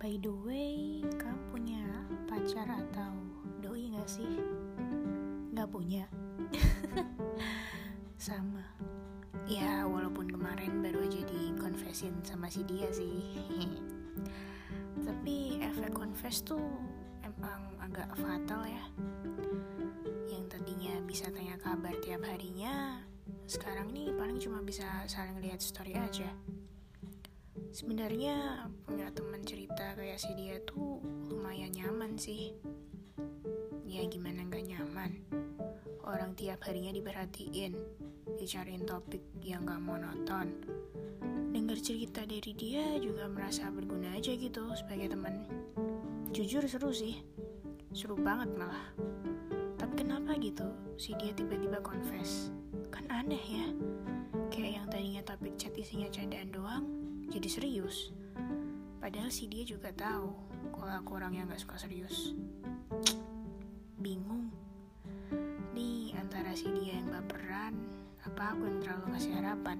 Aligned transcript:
By 0.00 0.16
the 0.16 0.32
way, 0.32 1.04
kamu 1.20 1.40
punya 1.52 1.84
pacar 2.24 2.64
atau 2.64 3.12
doi 3.60 3.92
gak 3.92 4.08
sih? 4.08 4.40
Gak 5.52 5.68
punya. 5.68 6.08
Sama. 8.16 8.64
Ya 9.44 9.84
walaupun 9.84 10.32
kemarin 10.32 10.80
baru 10.80 11.04
aja 11.04 11.20
di 11.28 11.52
confessin 11.60 12.16
sama 12.24 12.48
si 12.48 12.64
dia 12.64 12.88
sih. 12.88 13.28
Tapi 15.04 15.60
efek 15.60 15.92
confess 15.92 16.40
tuh 16.48 16.64
emang 17.20 17.76
agak 17.84 18.08
fatal 18.16 18.64
ya. 18.64 18.84
Yang 20.32 20.48
tadinya 20.48 20.96
bisa 21.04 21.28
tanya 21.28 21.60
kabar 21.60 21.92
tiap 22.00 22.24
harinya 22.24 23.04
Sekarang 23.44 23.92
nih 23.92 24.16
paling 24.16 24.40
cuma 24.40 24.64
bisa 24.64 24.88
saling 25.04 25.36
lihat 25.44 25.60
story 25.60 25.92
aja. 25.92 26.32
Sebenarnya 27.70 28.66
punya 28.82 29.14
teman 29.14 29.46
cerita 29.46 29.94
kayak 29.94 30.18
si 30.18 30.34
dia 30.34 30.58
tuh 30.66 30.98
lumayan 31.30 31.70
nyaman 31.70 32.18
sih. 32.18 32.50
Ya 33.86 34.02
gimana 34.10 34.42
nggak 34.42 34.74
nyaman? 34.74 35.22
Orang 36.02 36.34
tiap 36.34 36.66
harinya 36.66 36.90
diperhatiin, 36.90 37.78
dicariin 38.34 38.82
topik 38.82 39.22
yang 39.38 39.62
gak 39.62 39.78
monoton. 39.78 40.50
Dengar 41.54 41.78
cerita 41.78 42.26
dari 42.26 42.50
dia 42.58 42.98
juga 42.98 43.30
merasa 43.30 43.70
berguna 43.70 44.18
aja 44.18 44.34
gitu 44.34 44.74
sebagai 44.74 45.14
teman. 45.14 45.46
Jujur 46.34 46.66
seru 46.66 46.90
sih, 46.90 47.22
seru 47.94 48.18
banget 48.18 48.50
malah. 48.58 48.90
Tapi 49.78 49.94
kenapa 50.02 50.34
gitu 50.42 50.66
si 50.98 51.14
dia 51.22 51.30
tiba-tiba 51.30 51.78
confess? 51.78 52.50
Kan 52.90 53.06
aneh 53.06 53.46
ya, 53.46 53.66
kayak 54.50 54.82
yang 54.82 54.86
tadinya 54.90 55.22
topik 55.22 55.54
chat 55.54 55.74
isinya 55.78 56.10
candaan 56.10 56.50
doang, 56.50 56.84
jadi 57.30 57.48
serius. 57.48 58.10
Padahal 59.00 59.32
si 59.32 59.48
dia 59.48 59.64
juga 59.64 59.94
tahu 59.94 60.34
kalau 60.74 60.92
aku 60.98 61.10
orang 61.16 61.32
yang 61.38 61.46
gak 61.48 61.62
suka 61.62 61.80
serius. 61.80 62.36
Bingung 63.96 64.50
antara 66.30 66.54
si 66.54 66.70
dia 66.82 66.98
yang 66.98 67.10
baperan 67.10 67.74
apa 68.22 68.54
aku 68.54 68.62
yang 68.66 68.78
terlalu 68.78 69.06
ngasih 69.14 69.34
harapan 69.38 69.78